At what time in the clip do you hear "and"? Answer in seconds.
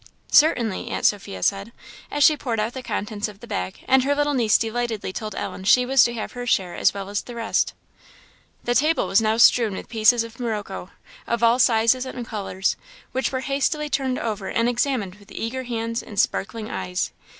3.87-4.03, 12.07-12.25, 14.47-14.67, 16.01-16.19